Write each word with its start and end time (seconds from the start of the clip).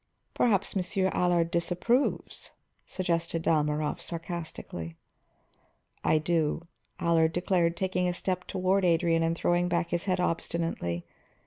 "Perhaps 0.33 0.75
Monsieur 0.75 1.11
Allard 1.13 1.51
disapproves," 1.51 2.53
suggested 2.87 3.43
Dalmorov 3.43 4.01
sarcastically. 4.01 4.97
"I 6.03 6.17
do," 6.17 6.65
Allard 6.99 7.33
declared, 7.33 7.77
taking 7.77 8.07
a 8.09 8.13
step 8.15 8.47
toward 8.47 8.83
Adrian 8.83 9.21
and 9.21 9.35
throwing 9.35 9.69
back 9.69 9.89
his 9.91 10.05
head 10.05 10.19
obstinately. 10.19 11.05